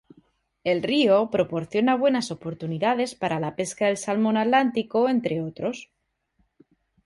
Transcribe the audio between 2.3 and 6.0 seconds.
oportunidades para la pesca del salmón atlántico, entre otros.